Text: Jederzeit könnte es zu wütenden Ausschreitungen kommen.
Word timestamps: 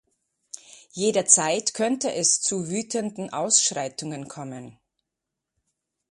Jederzeit 0.93 1.75
könnte 1.75 2.11
es 2.11 2.41
zu 2.41 2.69
wütenden 2.71 3.31
Ausschreitungen 3.31 4.27
kommen. 4.27 4.79